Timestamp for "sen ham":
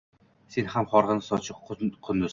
0.55-0.89